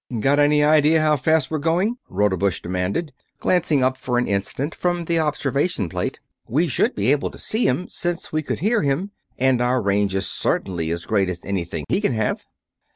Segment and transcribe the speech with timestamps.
[0.19, 5.05] "Got any idea how fast we're going?" Rodebush demanded, glancing up for an instant from
[5.05, 6.19] the observation plate.
[6.47, 10.15] "We should be able to see him, since we could hear him, and our range
[10.15, 12.47] is certainly as great as anything he can have."